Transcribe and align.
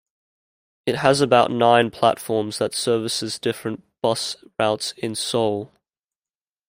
It 0.87 0.95
has 0.95 1.21
about 1.21 1.51
nine 1.51 1.91
platforms 1.91 2.57
that 2.57 2.73
services 2.73 3.37
different 3.37 3.83
bus 4.01 4.35
routes 4.57 4.93
in 4.93 5.13
Seoul. 5.13 5.71